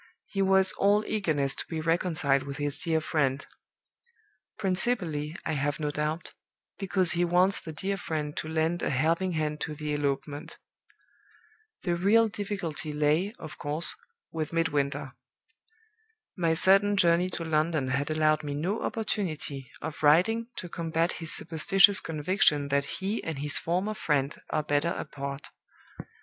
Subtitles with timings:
[0.25, 3.45] He was all eagerness to be reconciled with his dear friend
[4.57, 6.33] principally, I have no doubt,
[6.79, 10.57] because he wants the dear friend to lend a helping hand to the elopement.
[11.83, 13.93] The real difficulty lay, of course,
[14.31, 15.13] with Midwinter.
[16.35, 21.31] My sudden journey to London had allowed me no opportunity of writing to combat his
[21.35, 25.49] superstitious conviction that he and his former friend are better apart.